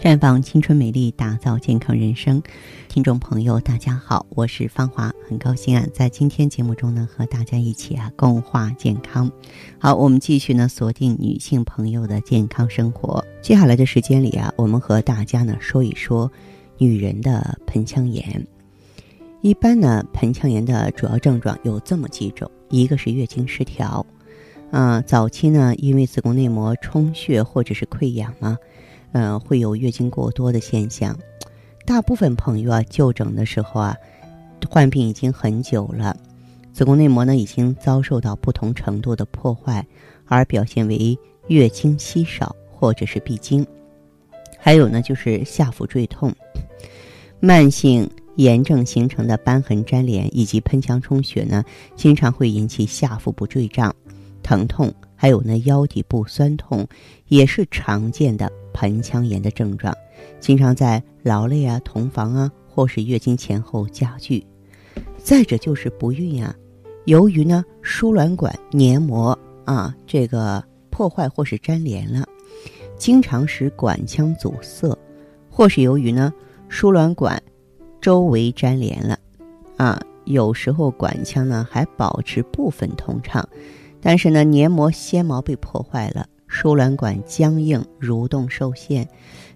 [0.00, 2.40] 绽放青春美丽，打造健康人生。
[2.86, 9.28] 听众朋友，大家好，我是芳华，很高兴啊，在今天节目中呢，和大家一起啊共话健康。
[9.76, 13.24] 好，我们继续呢锁定女性朋友的健康生活。
[13.42, 16.30] 接下来的时间里啊，我们和大家呢说一说
[16.78, 18.46] 女人的盆腔炎。
[19.40, 24.06] 一般呢，盆腔炎的主要症状有这么几种：一个是月经失调，
[24.70, 28.56] 啊，早期呢，因为子宫内膜充血或者是溃疡嘛。
[29.12, 31.18] 嗯，会有月经过多的现象。
[31.86, 33.96] 大部分朋友啊，就诊的时候啊，
[34.68, 36.16] 患病已经很久了，
[36.72, 39.86] 子宫内膜呢已经遭受到不同程度的破坏，
[40.26, 43.66] 而表现为月经稀少或者是闭经。
[44.58, 46.34] 还有呢，就是下腹坠痛、
[47.40, 51.64] 慢性炎症形成的瘢痕粘连以及盆腔充血呢，
[51.96, 53.94] 经常会引起下腹部坠胀、
[54.42, 56.86] 疼痛，还有呢腰底部酸痛，
[57.28, 58.52] 也是常见的。
[58.78, 59.92] 盆腔炎的症状，
[60.38, 64.46] 经常在劳累啊、同房啊，或是月经前后加剧。
[65.16, 66.54] 再者就是不孕啊，
[67.04, 72.24] 由于呢输卵管黏膜啊这个破坏或是粘连了，
[72.96, 74.96] 经常使管腔阻塞，
[75.50, 76.32] 或是由于呢
[76.68, 77.42] 输卵管
[78.00, 79.18] 周围粘连了，
[79.76, 83.46] 啊有时候管腔呢还保持部分通畅，
[84.00, 86.28] 但是呢黏膜纤毛被破坏了。
[86.48, 89.06] 输卵管僵硬、蠕动受限，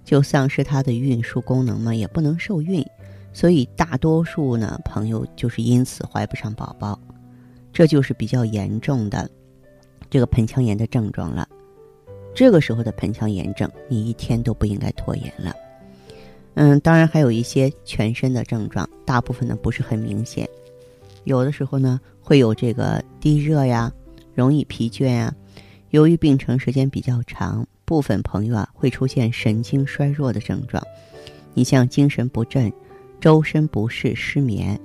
[0.05, 2.85] 就丧失它的运输功能嘛，也不能受孕，
[3.33, 7.01] 所以大多数呢朋友就是因此怀不上宝宝，
[7.73, 9.29] 这就是比较严重的
[10.11, 11.49] 这个盆腔炎的症状了。
[12.35, 15.55] 这个时候的盆腔炎症，你一天都不应该拖延了。
[16.55, 20.49] 嗯，当然还有一些全身的症状，大部分呢不是很明显，
[21.25, 23.91] 有的时候呢会有这个低热呀，
[24.35, 25.35] 容易疲倦呀。
[25.93, 30.83] 由于病程时间比较长，部分朋友啊会出现神经衰弱的症状，
[31.53, 32.73] 你像精神不振、
[33.21, 34.81] 周身不适、失眠。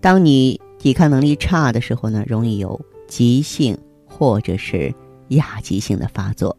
[0.00, 4.92] 当你抵抗能力差的时候呢，容易有急性或者是
[5.28, 6.56] 亚急性的发作。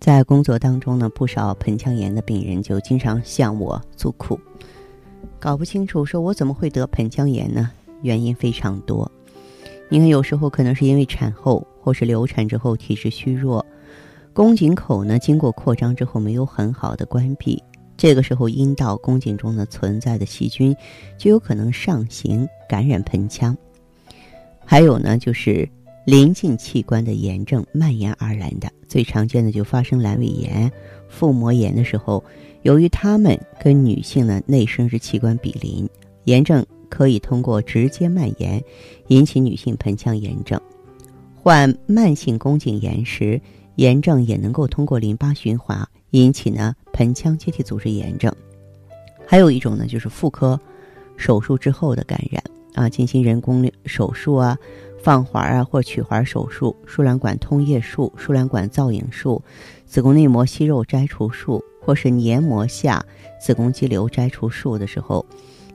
[0.00, 4.40] 在工作当中呢，不少盆腔炎的病人就经常向我诉苦，
[5.38, 7.70] 搞不清楚说我怎么会得盆腔炎呢？
[8.00, 9.12] 原因非常多。
[9.90, 11.66] 你看，有时候可能是因为产后。
[11.84, 13.64] 或是流产之后体质虚弱，
[14.32, 17.62] 宫颈口呢经过扩张之后没有很好的关闭，
[17.94, 20.74] 这个时候阴道宫颈中呢存在的细菌
[21.18, 23.54] 就有可能上行感染盆腔。
[24.64, 25.68] 还有呢就是
[26.06, 30.72] 临近器官的炎症蔓延而来的，最常见的就发生阑尾炎、
[31.06, 32.24] 腹膜炎的时候，
[32.62, 35.86] 由于它们跟女性的内生殖器官比邻，
[36.24, 38.62] 炎症可以通过直接蔓延
[39.08, 40.58] 引起女性盆腔炎症。
[41.44, 43.38] 患慢性宫颈炎时，
[43.74, 48.34] 炎症也能够通过淋巴循环引起呢盆腔结缔组织炎症。
[49.26, 50.58] 还有一种呢，就是妇科
[51.18, 54.56] 手术之后的感染啊，进行人工手术啊、
[55.02, 59.42] 放环啊或取环手术、输卵管通液术、输卵管造影术、
[59.84, 63.04] 子宫内膜息肉摘除术，或是黏膜下
[63.38, 65.22] 子宫肌瘤摘除术的时候，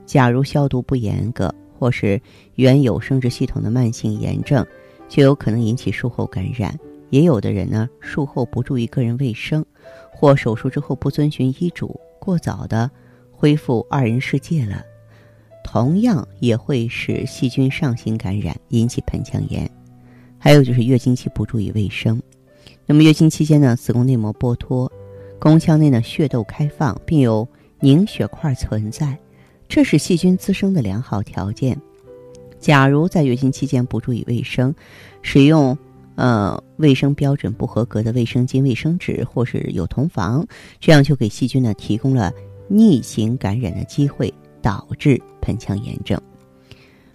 [0.04, 2.20] 假如消毒不严格，或是
[2.56, 4.66] 原有生殖系统的慢性炎症。
[5.10, 6.78] 就有可能引起术后感染，
[7.10, 9.66] 也有的人呢，术后不注意个人卫生，
[10.12, 12.88] 或手术之后不遵循医嘱，过早的
[13.32, 14.84] 恢复二人世界了，
[15.64, 19.68] 同样也会使细菌上行感染，引起盆腔炎。
[20.38, 22.22] 还有就是月经期不注意卫生，
[22.86, 24.90] 那么月经期间呢，子宫内膜剥脱，
[25.40, 27.46] 宫腔内呢血窦开放，并有
[27.80, 29.18] 凝血块存在，
[29.68, 31.76] 这是细菌滋生的良好条件。
[32.60, 34.74] 假如在月经期间不注意卫生，
[35.22, 35.76] 使用
[36.14, 40.46] 呃卫生标准不合格的卫生巾、卫生纸，或是有同房，
[40.78, 42.32] 这样就给细菌呢提供了
[42.68, 46.20] 逆行感染的机会，导致盆腔炎症。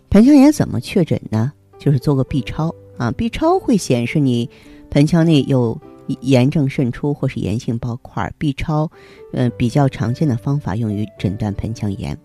[0.10, 1.54] 盆腔炎怎么确诊呢？
[1.78, 4.50] 就是做个 B 超啊，B 超会显示你
[4.90, 5.80] 盆腔内有
[6.22, 8.34] 炎症渗出或是炎性包块。
[8.38, 8.90] B 超，
[9.34, 12.18] 呃，比较常见的方法用于诊断盆腔炎。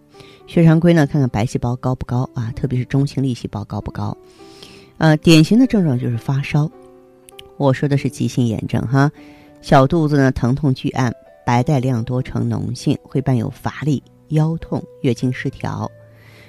[0.51, 4.17] 血常规呢，看看白细胞高不高啊，特别是中性粒细胞高不高。
[4.99, 6.69] 呃，典型的症状就是发烧。
[7.57, 9.09] 我说的是急性炎症哈，
[9.63, 11.15] 小肚子呢疼痛巨暗，
[11.47, 15.89] 白带量多呈脓性，会伴有乏力、腰痛、月经失调。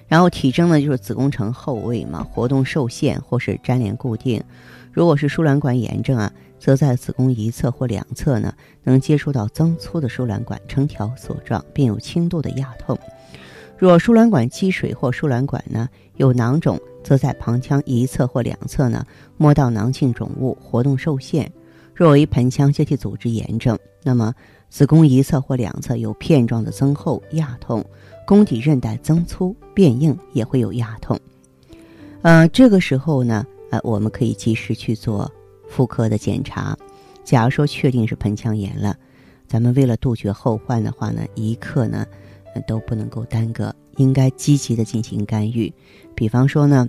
[0.07, 4.43] 然后体征呢就是子宫呈后位嘛，活动受限或是粘连固定。
[4.91, 8.51] 如果是输卵管炎症啊，则在子宫一侧或两侧呢，
[8.81, 12.97] 能接触到增粗的输卵管，呈条索状，并有轻度的压痛。
[13.81, 19.03] 若输卵管积水或输卵管呢有囊肿，则在旁腔一侧或两侧呢
[19.37, 21.51] 摸到囊性肿物，活动受限。
[21.95, 24.35] 若为盆腔结缔组织炎症，那么
[24.69, 27.83] 子宫一侧或两侧有片状的增厚、压痛，
[28.27, 31.19] 宫底韧带增粗、变硬，也会有压痛。
[32.21, 35.31] 呃，这个时候呢，呃，我们可以及时去做
[35.67, 36.77] 妇科的检查。
[37.23, 38.95] 假如说确定是盆腔炎了，
[39.47, 42.05] 咱们为了杜绝后患的话呢，一刻呢
[42.67, 45.71] 都不能够耽搁，应该积极的进行干预。
[46.15, 46.87] 比方说呢，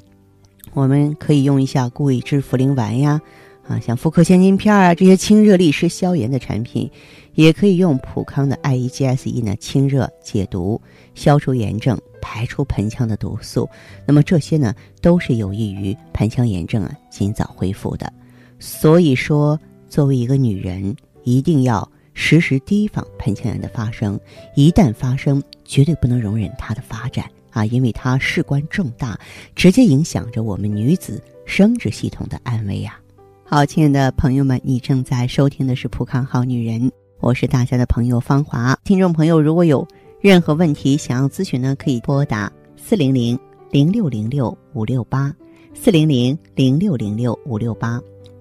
[0.72, 3.20] 我们可以用一下固胃脂茯苓丸呀。
[3.68, 6.90] 啊，像妇科千金片啊这些清热利湿消炎的产品，
[7.34, 10.80] 也可以用普康的 I E G S E 呢清热解毒、
[11.14, 13.70] 消除炎症、排出盆腔的毒素。
[14.04, 18.12] 那么这些呢都是有益于盆腔炎症啊尽早恢复的。
[18.58, 19.56] 所以说，
[19.88, 24.18] 作为一个女人，一定要时时提防盆腔炎的发生。
[24.54, 29.18] 一旦发生，绝对不能容忍它的发展啊，因为它事关重大，
[29.54, 32.98] 直接影响着我们女子生殖系统的安危呀。
[33.44, 36.80] 好，亲爱的朋友们，你正在收听的是《普康好女人》，
[37.20, 38.78] 我是大家的朋友芳华。
[38.84, 39.86] 听众朋友，如果有
[40.20, 43.38] 任何问题想要咨询呢，可以拨打四零零
[43.70, 45.34] 零六零六五六八
[45.74, 48.00] 四零零零六零六五六八，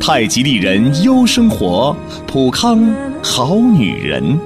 [0.00, 1.94] 太极丽人优生活，
[2.26, 2.90] 普康
[3.22, 4.40] 好女人。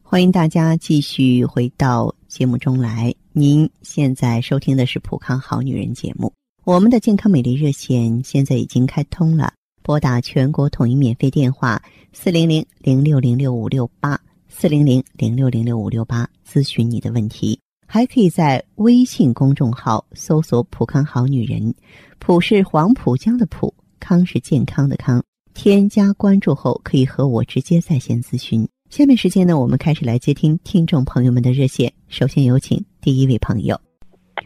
[0.00, 3.12] 欢迎大家继续回到节目中来。
[3.32, 6.32] 您现在收听的是《普康好女人》节目。
[6.64, 9.52] 我们的健康美丽热线现在已经开通了，
[9.82, 11.82] 拨打全国统一免费电话
[12.12, 14.18] 四零零零六零六五六八
[14.48, 17.58] 四零零零六零六五六八咨询你的问题，
[17.88, 21.74] 还可以在微信公众号搜索“普康好女人”，
[22.18, 25.22] 浦是黄浦江的浦，康是健康的康。
[25.54, 28.68] 添加关注后可以和我直接在线咨询。
[28.90, 31.92] 下面时间呢，我们开始来接听听众朋友们的热线。
[32.08, 33.80] 首先有请第一位朋友，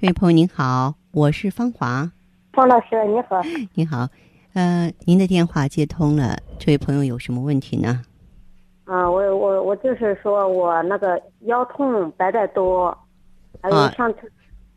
[0.00, 0.94] 这位朋友您好。
[1.12, 2.10] 我是芳华，
[2.52, 3.40] 方老师你好，
[3.74, 4.08] 你好，
[4.54, 8.02] 呃，您的电话接通了，这位朋友有什么问题呢？
[8.84, 12.96] 啊，我我我就是说我那个腰痛白带多，
[13.60, 14.32] 还有上次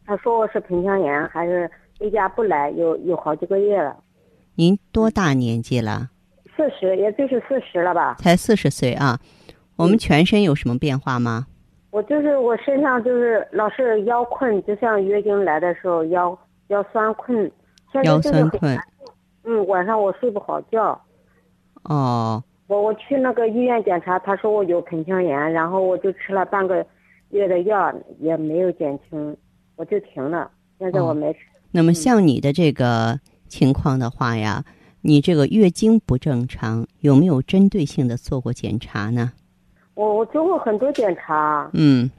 [0.05, 1.69] 他说我是盆腔炎，还是
[1.99, 3.95] 离家不来，有有好几个月了。
[4.55, 6.09] 您多大年纪了？
[6.55, 8.15] 四十，也就是四十了吧？
[8.19, 9.19] 才四十岁啊？
[9.75, 11.47] 我们全身有什么变化吗？
[11.91, 16.37] 我就是我身上就是老是腰困，就像月经来的时候腰
[16.67, 17.51] 腰酸困，
[18.03, 18.77] 腰酸困。
[19.43, 20.99] 嗯，晚上我睡不好觉。
[21.83, 22.43] 哦。
[22.67, 26.83] 我我去那个医院检查，他说我有盆腔炎，然后我就吃了半个
[27.29, 29.37] 月的药，也没有减轻，
[29.75, 30.49] 我就停了。
[30.79, 31.39] 现在我没吃。
[31.75, 34.63] 那么像你的这个情况的话呀，
[35.01, 39.33] 你这个月经不正常，有没有针对性的做过检查呢？
[39.93, 41.69] 我我做过很多检查。
[41.73, 42.09] 嗯，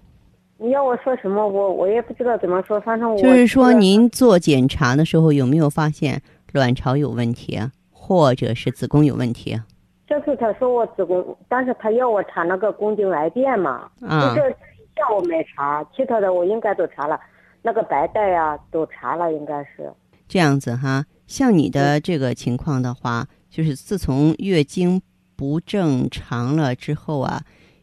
[0.59, 2.79] 你要我说什么，我我也不知道怎么说。
[2.81, 6.21] 反正我就是说，您做检查的时候有没有发现
[6.53, 9.65] 卵巢有问题啊，或者是子宫有问题啊？
[10.07, 13.89] 这次他说我子宫，但是他要我查那个宫颈癌变嘛。
[14.03, 14.35] 啊。
[14.35, 14.55] 就这一
[14.95, 17.19] 项我没查，其他的我应该都查了，
[17.67, 19.93] 那个白带呀都查了，应该是。
[20.29, 25.03] 这样子哈，像你的这个情况的话，就是自从月经
[25.35, 27.43] 不正常了之后啊。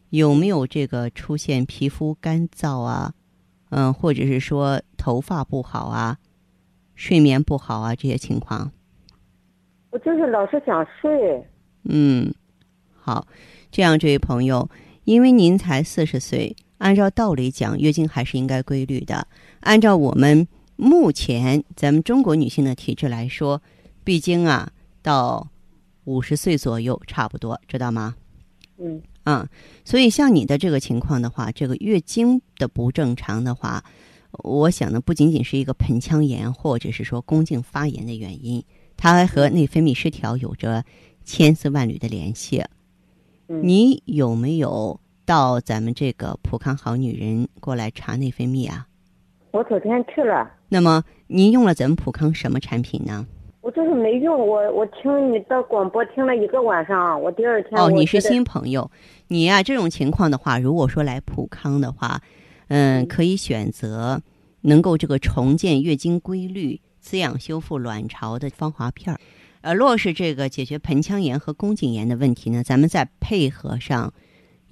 [0.09, 3.13] 有没有这个出现皮肤干燥啊，
[3.71, 6.19] 嗯，或者是说头发不好啊，
[6.93, 8.71] 睡眠不好啊这些情况？
[9.89, 11.43] 我就是老是想睡。
[11.85, 12.31] 嗯，
[12.93, 13.25] 好，
[13.71, 14.69] 这样这位朋友，
[15.05, 19.27] 因为您才四十岁，按照道理讲，月经还是应该规律的。
[19.63, 23.61] 按照我们目前咱们中国女性的体质来说，
[24.03, 25.49] 闭经啊到
[26.03, 28.15] 五十岁左右差不多，知道吗？
[28.77, 29.01] 嗯。
[29.23, 29.47] 啊，
[29.85, 33.81] 所以像你的这个情况的话，这个月经的不正常的话，
[34.31, 38.61] 我想呢，不仅仅是一个盆腔炎或者是说宫颈发炎的原因，
[38.97, 40.83] 它还和内分泌失调有着
[41.23, 42.65] 千丝万缕的联系。
[43.47, 48.87] 你有没有到咱们这个普康好女人过来查内分泌啊？
[49.53, 50.51] 我昨天去了。
[50.67, 53.23] 那么您用了咱们普康什么产品呢？
[53.61, 58.89] 我就是没用，我我听你的广播听了一个晚上，我第二天哦，你是新朋友，
[59.27, 62.19] 你呀这种情况的话，如果说来普康的话，
[62.69, 64.19] 嗯，可以选择
[64.61, 69.19] 能够这个重建月经规律、滋养修复卵巢的芳华片儿。
[69.61, 74.11] 呃，若是这个解决盆腔炎和宫颈炎的问题呢，咱们再配合上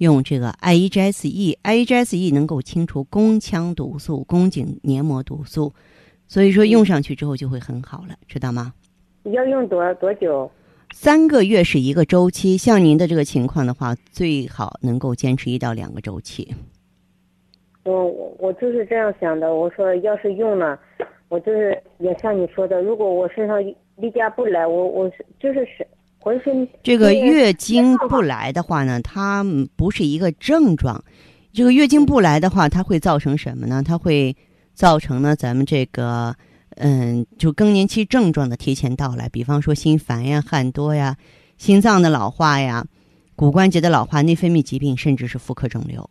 [0.02, 5.72] 用这个 I E G S E，I E G S E 能够清除宫腔毒素、宫颈黏膜毒素，
[6.26, 8.74] 所以说用上去之后就会很好了，知道吗？
[9.24, 10.50] 要用多多久？
[10.92, 16.52] 三个月是一个周期，像您的这个情况的话，最好能够坚持一到两个周期。
[17.84, 20.78] 我我我就是这样想的，我说要是用了，
[21.28, 23.62] 我就是也像你说的，如果我身上。
[23.96, 25.86] 例假不来，我我是就是是
[26.22, 31.02] 浑身这个月经不来的话呢，它不是一个症状。
[31.52, 33.82] 这个月经不来的话，它会造成什么呢？
[33.84, 34.34] 它会
[34.72, 36.34] 造成呢咱们这个
[36.76, 41.16] 嗯，就更年期症状的提前到来，比方说心烦呀、汗多呀、
[41.58, 42.86] 心脏的老化呀、
[43.34, 46.08] 骨关节的老化、内分泌疾病，甚至是妇科肿瘤。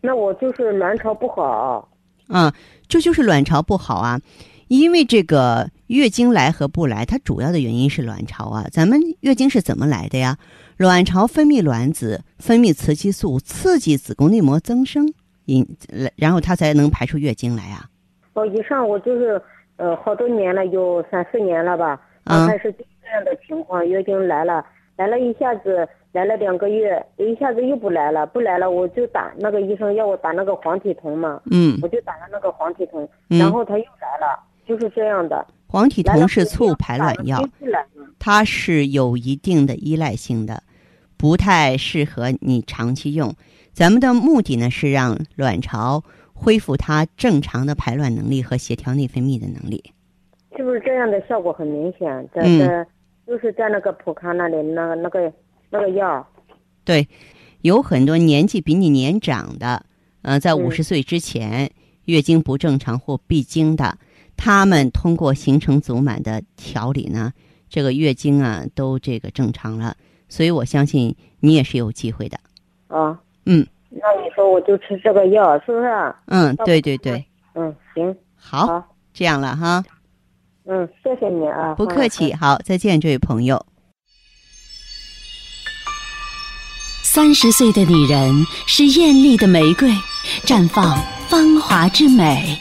[0.00, 1.88] 那我就是卵巢不好。
[2.26, 2.52] 啊，
[2.88, 4.20] 这就是卵巢不好啊。
[4.66, 8.66] 因为这个月经来和不来，它主要的原因是卵巢啊。
[8.70, 10.36] 咱们月经是怎么来的呀？
[10.76, 15.12] 卵巢分泌卵子，分泌雌激素，刺激子宫内膜增生，
[15.46, 15.66] 引
[16.16, 17.86] 然后它才能排出月经来啊。
[18.34, 19.40] 哦，以上我就是
[19.76, 22.00] 呃好多年了，有三四年了吧。
[22.24, 24.64] 刚开始就这样的情况，月经来了，
[24.96, 31.40] 来了一下子来了两个月，一下子又不来了，不来了我就打那个医生要我打那个黄体酮嘛。
[31.50, 31.78] 嗯。
[31.82, 34.44] 我就打了那个黄体酮，然后他又来了。
[34.66, 37.46] 就是这样的，黄体酮是促排卵药，
[38.18, 40.62] 它是有一定的依赖性的，
[41.18, 43.34] 不太适合你长期用。
[43.74, 49.92] 咱们的目的呢是让卵巢恢复它正常的排卵能力和协调内分泌的能力。
[50.56, 52.28] 是不是这样的效果很明显？
[52.34, 52.86] 在在
[53.26, 55.32] 就是在那个普康那里，那个那个
[55.68, 56.26] 那个药。
[56.82, 57.06] 对，
[57.60, 59.84] 有很多年纪比你年长的，
[60.22, 61.70] 呃，在五十岁之前
[62.06, 63.98] 月经不正常或闭经的。
[64.38, 67.32] 他们通过形成足满的调理呢，
[67.68, 69.94] 这个月经啊都这个正常了，
[70.28, 72.38] 所以我相信你也是有机会的。
[72.86, 76.14] 啊，嗯，那你说我就吃这个药，是不是？
[76.26, 77.22] 嗯，对对对。
[77.54, 79.84] 嗯，行，好，这样了哈。
[80.64, 81.74] 嗯，谢谢你啊。
[81.74, 83.66] 不客气，好，再见，这位朋友。
[87.02, 88.32] 三十岁的女人
[88.68, 89.90] 是艳丽的玫瑰，
[90.44, 90.96] 绽放
[91.28, 92.56] 芳华之美。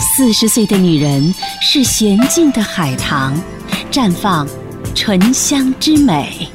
[0.00, 3.34] 四十岁的女人是娴静的海棠，
[3.90, 4.46] 绽放
[4.94, 6.48] 醇香之美；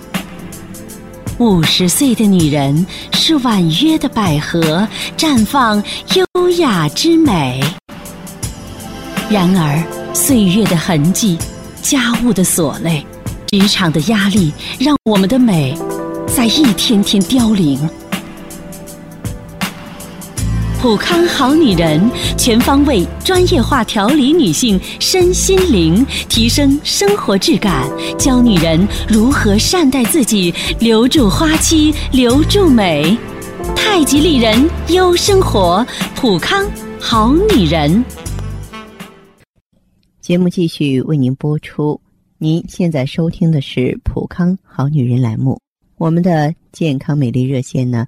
[1.38, 5.82] 五十岁的女人是婉约的百合，绽放
[6.16, 7.64] 优雅之美。
[9.30, 11.38] 然而，岁月的痕迹、
[11.82, 13.06] 家务的琐累、
[13.48, 15.78] 职场的压力，让我们的美
[16.28, 17.80] 在一天天凋零。
[20.82, 27.86] 普康好女人，全方位专业化调理女性身心灵，提升生活质感，
[28.18, 33.18] 教女人如何善待自己，留住花期，留住美。
[33.76, 36.66] 太极丽人优生活，普康
[36.98, 38.02] 好女人。
[40.22, 42.00] 节目继续为您播出。
[42.38, 45.60] 您现在收听的是普康好女人栏目，
[45.98, 48.08] 我们的健康美丽热线呢？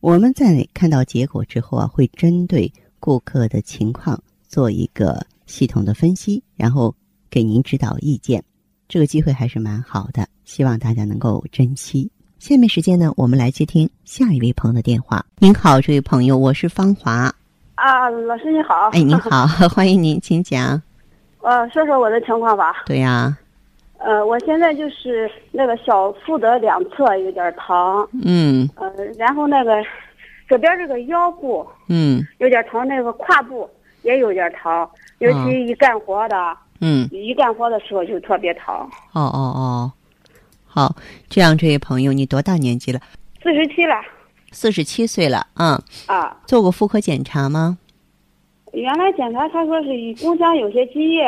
[0.00, 6.94] 我们在看到结果之后啊，会针对顾客的情况做一个系统的分析，然后
[7.30, 8.42] 给您指导意见。
[8.88, 12.08] 这个机会还是蛮好的，希望大家能够珍惜。
[12.38, 15.24] 下面时间呢，我们来接听下一位朋友的电话。
[15.38, 17.34] 您好，这位朋友，我是芳华。
[17.74, 18.90] 啊，老师你好。
[18.92, 20.80] 哎，您好， 欢迎您，请讲。
[21.42, 22.84] 呃，说说我的情况吧。
[22.86, 23.36] 对呀。
[23.98, 29.82] 呃，我现在就是那个小腹的两侧有点疼，嗯，呃，然后那个
[30.48, 33.68] 这边这个腰部，嗯，有点疼，那个胯部
[34.02, 34.88] 也有点疼，
[35.18, 38.74] 尤其一干活的，嗯，一干活的时候就特别疼。
[39.12, 39.92] 哦哦哦，
[40.66, 40.94] 好，
[41.28, 43.00] 这样这位朋友，你多大年纪了？
[43.42, 43.94] 四十七了。
[44.52, 45.80] 四十七岁了嗯。
[46.06, 47.78] 啊，做过妇科检查吗？
[48.72, 49.88] 原来检查他说是
[50.20, 51.24] 宫腔有些积液，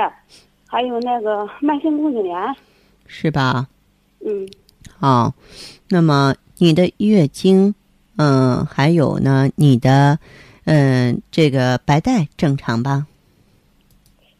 [0.69, 2.37] 还有那个慢性宫颈炎。
[3.07, 3.67] 是吧？
[4.25, 4.47] 嗯，
[4.99, 5.35] 好，
[5.89, 7.75] 那么你的月经，
[8.17, 10.19] 嗯，还有呢，你的，
[10.65, 13.07] 嗯，这个白带正常吧？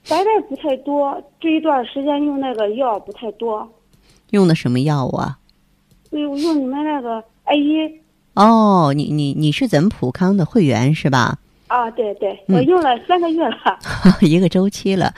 [0.09, 3.67] 白带不太多，这一段时间用那个药不太多，
[4.31, 5.39] 用的什么药啊？
[6.11, 8.01] 用用你们那个 A 一
[8.35, 11.39] 哦，你你你是咱们普康的会员是吧？
[11.69, 13.79] 啊，对对，嗯我用了三个月了。
[14.23, 15.15] 一个周期了，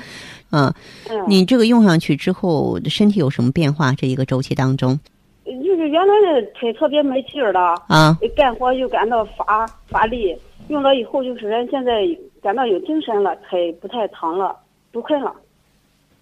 [0.51, 0.73] 嗯，
[1.09, 3.93] 嗯，你这个用上去之后，身体有什么变化？
[3.93, 4.99] 这一个周期当中
[5.45, 10.37] 就是原来的腿特别没劲儿的，啊，干活就感到乏乏力，
[10.69, 12.07] 用了以后就是人现在
[12.43, 14.57] 感到有精神了，腿不太疼了，
[14.93, 15.35] 不困了。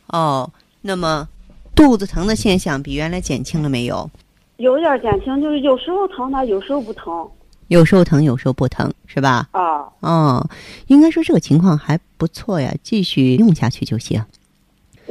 [0.08, 1.28] 哦，那么
[1.74, 4.10] 肚子疼的现象比原来减轻了没有？
[4.56, 7.28] 有点减轻，就是有时候疼它，有时候不疼
[7.68, 9.48] 有时候疼，有时候不疼，是吧？
[9.52, 9.86] 啊。
[10.00, 10.46] 哦，
[10.88, 14.22] 应该说这个情况还不错呀，继续用下去就行。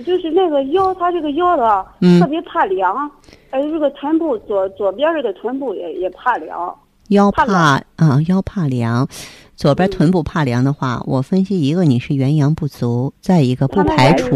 [0.06, 3.10] 就是那个腰，它这个腰的嗯特别怕凉，
[3.50, 6.76] 还有这个臀部左左边这个臀部也也怕凉。
[7.10, 9.08] 腰怕怕啊、腰怕凉，
[9.56, 14.36] 左边臀部怕凉的话，我分析一个你是元阳不足，再一个不排除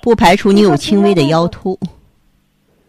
[0.00, 1.78] 不排除你有轻微的腰突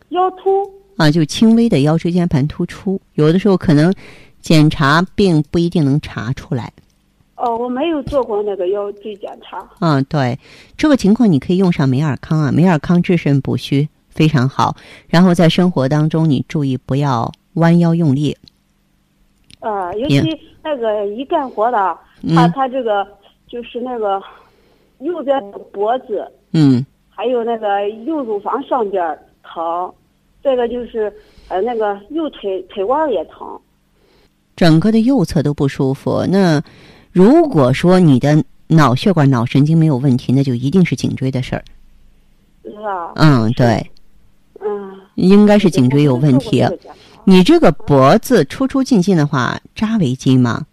[0.09, 0.63] 腰突，
[0.97, 3.93] 啊，就轻微的腰椎间盘突出，有的时候可能
[4.43, 6.71] 检查并不一定能查出来。
[7.35, 9.67] 哦，我没有做过那个腰椎检查。
[9.79, 10.37] 嗯，对，
[10.77, 14.75] 这个情况你可以用上美尔康啊，美尔康治肾补虚非常好。
[15.07, 18.37] 然后在生活当中，你注意不要弯腰用力。
[19.59, 20.21] 啊，尤其
[20.61, 23.07] 那个一干活的，嗯他他这个
[23.47, 24.21] 就是那个
[24.99, 29.91] 右边的脖子，嗯，还有那个右乳房上边儿疼，
[30.43, 31.11] 这个就是
[31.47, 33.59] 呃那个右腿腿弯也疼。
[34.55, 36.25] 整个的右侧都不舒服。
[36.29, 36.61] 那
[37.11, 41.63] 如果说你的脑血管、脑神经没有问题，那就一定是颈椎的事儿。
[42.63, 43.11] 是吧？
[43.15, 43.91] 嗯，对，
[44.61, 46.65] 嗯，应该是颈椎有问题
[47.25, 50.65] 你这个脖子出出进进的话，扎围巾吗？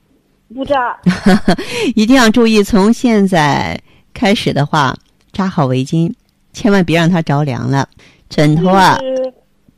[0.55, 0.99] 不扎，
[1.95, 3.81] 一定要注意，从现在
[4.13, 4.97] 开始的话，
[5.33, 6.13] 扎好围巾，
[6.53, 7.89] 千万别让它着凉了。
[8.29, 8.99] 枕头啊，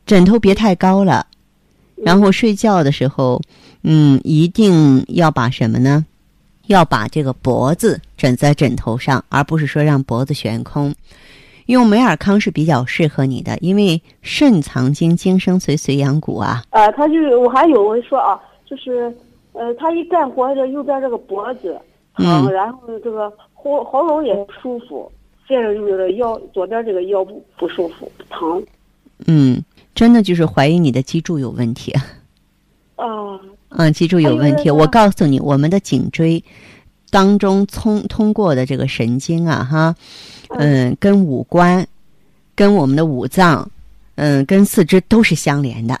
[0.05, 1.25] 枕头别太高了，
[1.95, 3.41] 然后睡觉的时候，
[3.83, 6.05] 嗯，一定要把什么呢？
[6.67, 10.95] 要把这个脖子枕在枕头上，而不是说让脖子悬空。
[11.67, 16.63] 用美尔康是比较适合你的，因为肾藏精，精生髓，髓养骨啊。
[16.69, 19.13] 啊，他就是我还有我说啊，就是
[19.53, 21.79] 呃，他一干活这右边这个脖子
[22.15, 25.09] 疼，嗯然后这个喉喉咙也不舒服，
[25.47, 28.61] 接着就是腰左边这个腰部不舒服疼
[29.27, 29.63] 嗯，
[29.95, 31.91] 真的就是怀疑你的脊柱有问题。
[31.91, 32.05] 啊
[33.75, 34.69] 嗯，脊柱有问题。
[34.69, 36.43] 我告诉你，我们的颈椎
[37.09, 39.95] 当中通通过的这个神经啊，哈，
[40.49, 41.83] 嗯，跟五官、
[42.53, 43.67] 跟我们的五脏，
[44.13, 45.95] 嗯，跟四肢都是相连的，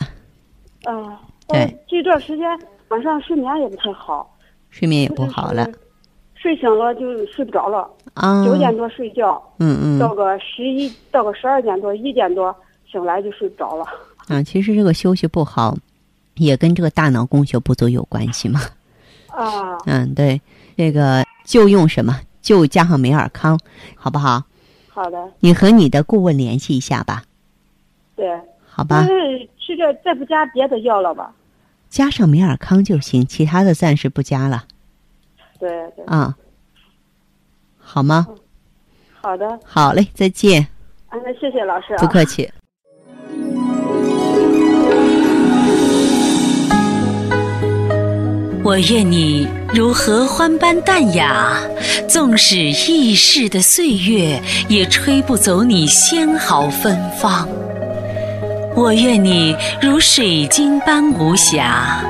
[0.83, 1.19] 啊。
[1.47, 2.47] 对呃这段时间
[2.89, 4.31] 晚上睡眠也不太好，
[4.69, 5.77] 睡眠也不好了就是
[6.35, 8.45] 睡醒了就睡不着了，啊。
[8.45, 12.55] 九点多睡觉，嗯嗯到个十一到个十二点多一点多
[12.93, 13.85] 醒来就睡不着了。
[14.27, 15.75] 啊，其实这个休息不好，
[16.35, 18.61] 也跟这个大脑供血不足有关系嘛。
[19.27, 20.39] 啊，嗯，对，
[20.77, 23.59] 这个就用什么，就加上美尔康，
[23.95, 24.43] 好不好？
[24.89, 27.23] 好的，你和你的顾问联系一下吧，
[28.15, 28.29] 对。
[28.75, 29.05] 好吧？
[29.05, 31.31] 是吃这再不加别的药了吧？
[31.89, 34.63] 加上美尔康就行，其他的暂时不加了
[35.59, 36.35] 对对，啊，
[37.77, 38.27] 好吗？
[39.21, 40.67] 好的，好嘞，再见，
[41.09, 41.97] 啊，那谢谢老师啊。
[41.97, 42.51] 不客气。
[48.65, 51.57] 我愿你如合欢般淡雅，
[52.07, 57.45] 纵使易逝的岁月，也吹不走你纤毫芬芳。
[58.73, 62.01] 我愿你如水晶般无瑕，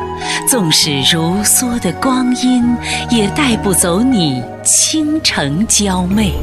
[0.47, 2.63] 纵使如梭的光阴，
[3.09, 6.33] 也带不走你倾城娇媚。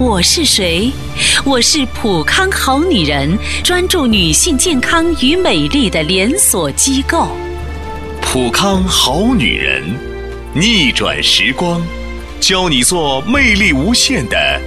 [0.00, 0.90] 我是谁？
[1.44, 7.28] 我是普康好女人，专注女性健康与美丽的连锁机构。
[8.34, 9.80] 普康好女人，
[10.56, 11.80] 逆转时光，
[12.40, 14.60] 教你做魅力无限的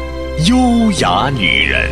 [0.48, 1.90] 优雅女人。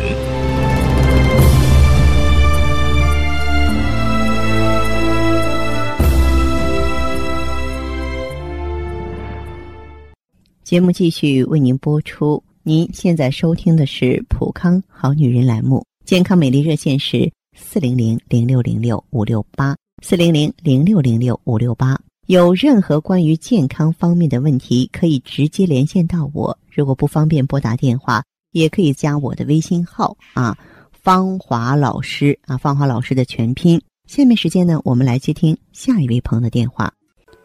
[10.64, 12.42] 节目继续为您播出。
[12.62, 21.98] 您现在收听的是普康好女人栏目，健康美丽热线是四零零零六零六五六八四零零零六零六五六八。
[22.26, 26.58] 有任何关于健康方面的问题，可以直接连线到我。
[26.70, 30.54] 如果不方便拨打电话，也可以加我的微信号啊，
[30.92, 33.80] 芳华老师啊，芳华老师的全拼。
[34.06, 36.92] 下面时间呢，我们来接听下一位朋友的电话。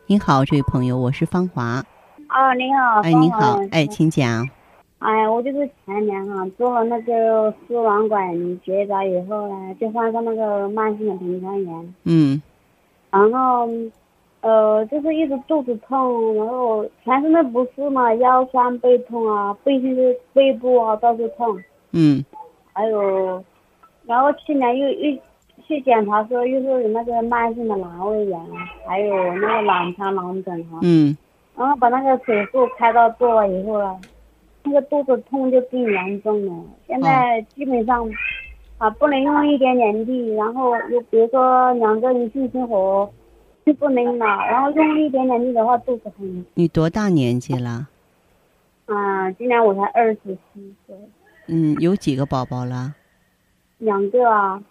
[0.06, 1.80] 您好，这位朋友，我是芳华。
[2.28, 3.00] 哦，您好。
[3.02, 4.46] 哎，您好，哎，请讲。
[5.02, 11.96] 哎，我就是前年哈做了那个输卵管结扎以后呢，就患上那个慢性的盆腔炎。
[12.06, 12.42] 嗯。
[13.12, 13.68] 然后。
[14.44, 21.62] 呃，就是一直肚子痛，然后全身的不适嘛，腰酸背痛啊，背就是背部啊到处痛。
[21.92, 22.26] 嗯。
[22.74, 23.44] 还有，
[24.08, 25.16] 然后去年又又
[25.68, 28.42] 去检查说又是有那个慢性的阑尾炎，
[28.88, 30.80] 还有那个卵巢囊肿哈。
[30.82, 31.16] 嗯。
[31.56, 33.96] 然后把那个手术开刀做了以后啊，
[34.64, 36.64] 那个肚子痛就更严重了。
[36.88, 38.10] 现在基本上，
[38.78, 43.12] 啊，不能用一点点力，然后又比如说两个人性生活。
[43.64, 46.44] 就不能了，然后用一点点力的话，肚子很。
[46.56, 47.88] 你多大年纪了？
[48.88, 50.96] 啊，今年我才二十七岁。
[51.46, 52.96] 嗯，有几个宝宝了？
[53.78, 54.64] 两个啊。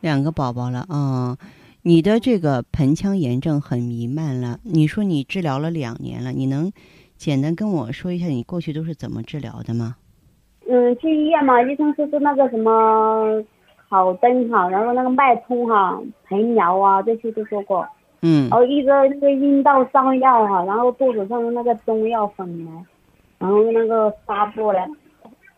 [0.00, 1.36] 两个宝宝了啊！
[1.82, 4.58] 你的这个盆腔炎症很弥漫了。
[4.62, 6.72] 你说你治疗了两年了，你能
[7.20, 9.96] 简单跟我说一下你过去都是怎么治疗的吗？
[10.66, 13.44] 嗯，去医院嘛，医生说是那个什么。
[13.90, 17.84] 好灯哈，然后那个脉冲哈，盆疗啊这些都做过，
[18.22, 22.86] 嗯，然后一个那个阴道上药哈，然后肚子上的那个中药粉呢，
[23.38, 24.88] 然后用那个纱布来，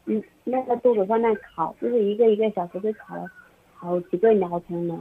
[0.06, 3.26] 嗯，那个肚子上面烤，就是一个一个小时就烤了
[3.74, 4.98] 好几个疗程了。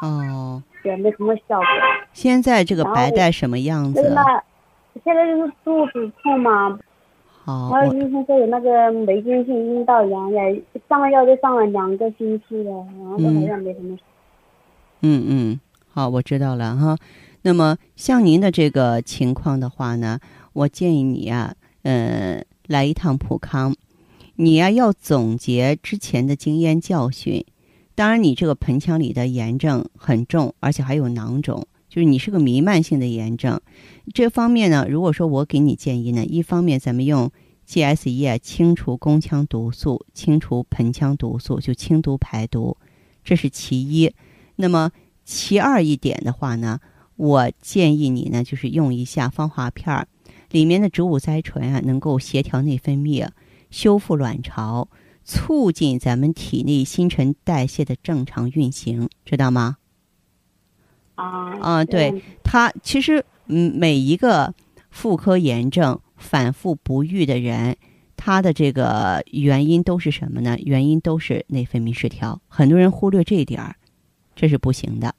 [0.00, 0.62] 哦。
[0.84, 1.66] 也没什么效果。
[2.12, 4.00] 现在这个白带什么样子？
[5.04, 6.78] 现在就是肚子痛嘛。
[7.42, 13.96] 好，还有医生说有那个霉菌性阴道炎，也上药就上了两个星期了，然后好像没什么。
[15.02, 16.96] 嗯嗯，好，我知道了哈。
[17.42, 20.20] 那么像您的这个情况的话呢，
[20.52, 23.74] 我建议你啊，呃，来一趟普康，
[24.36, 27.42] 你呀要总结之前的经验教训。
[27.94, 33.58] 当然，你这个盆腔里的炎症很重，而且还有囊肿，就是你是个弥漫性的炎症。
[34.12, 37.30] 这方面呢，如果说我给你建议呢，一方面咱们用
[37.66, 42.76] GSE 清除宫腔毒素，清除盆腔毒素，就清毒排毒，
[43.22, 44.12] 这是其一。
[44.56, 44.90] 那么
[45.24, 46.80] 其二一点的话呢，
[47.14, 50.08] 我建议你呢，就是用一下芳华片儿，
[50.50, 53.28] 里面的植物甾醇啊，能够协调内分泌，
[53.70, 54.88] 修复卵巢，
[55.24, 59.76] 促进咱们体内新陈代谢的正常运行，知道吗？
[61.14, 63.24] 啊啊，对它其实。
[63.50, 64.54] 嗯，每一个
[64.90, 67.76] 妇科炎症反复不愈的人，
[68.16, 70.56] 他的这个原因都是什么呢？
[70.64, 72.40] 原因都是内分泌失调。
[72.48, 73.74] 很多人忽略这一点儿，
[74.36, 75.12] 这是不行的。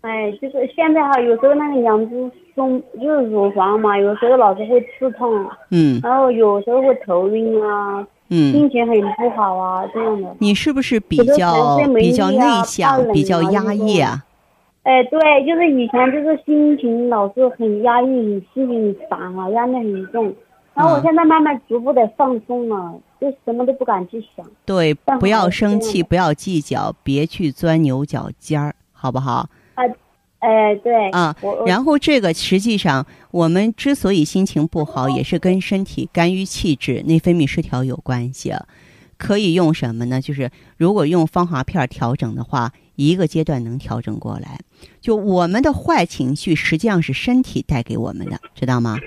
[0.00, 10.34] 哎，就是现在哈，有时候那个两只胸就是乳房嘛，有时候老是会刺痛，嗯，然后有时候会头晕啊，嗯，心情很不好啊，这样的。
[10.38, 14.24] 你是不是比较比较内向，比较压抑啊？
[14.90, 20.34] 哎，对，就是以前就是心情老是很压抑，心情很烦啊，压力很重。
[20.74, 24.44] 然后我现在慢慢逐步的放松了，就什么都不敢去想。
[24.66, 29.48] 对，不要生气，不要计较，别去钻牛角尖儿，好不好？
[29.76, 29.84] 啊，
[30.40, 31.08] 哎，对。
[31.10, 38.52] 啊，然后这个实际上，我们之所以心情不好，也是跟身体肝郁气滞、内分泌失调有关系。
[39.20, 40.20] 可以用什么呢？
[40.20, 42.72] 就是如果用芳华片调整的话。
[42.96, 44.60] 一个阶段能调整过来，
[45.00, 48.98] 就我们的坏情绪实际上是身体带给我们的，知道吗？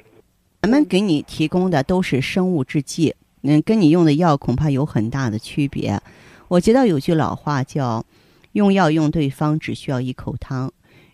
[0.63, 6.01] 咱们给你提供的都是生物制剂，嗯，跟你用的药恐怕有很大的区别。
[6.47, 8.03] 我知道有句老话叫
[8.53, 10.73] “用药用对方，只需要一口汤”。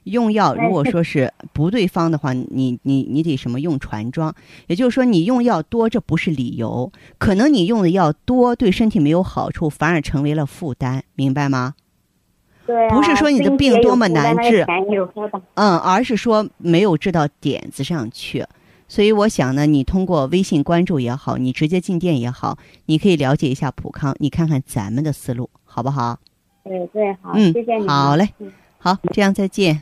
[0.09, 4.33] 用药如果说是不对方的话，你你你得什么用船装？
[4.67, 11.75] 也就是说，你用药多，这不是理由，可能你用的药多对身体没有好处，反而成为了负担，明白吗？
[12.91, 14.63] 不是说你的病多么难治，
[15.55, 18.45] 嗯，而是说没有治到点子上去。
[18.87, 26.19] 所以我想呢，你通过微信关注也好，你直接进店也好，你可以了解一下普康，你看看咱们的思路，好不好？
[26.63, 27.87] 对对，好，嗯，谢谢你。
[27.87, 28.29] 好嘞，
[28.77, 29.81] 好，这样再见。